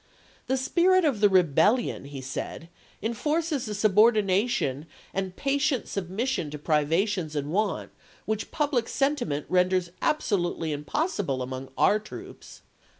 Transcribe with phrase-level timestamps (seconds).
[0.47, 2.69] "The spirit of the rebellion," he said,"
[3.03, 7.91] en forces a subordination and patient submission to privations and want
[8.25, 12.63] which public sentiment renders absolutely impossible among our troops.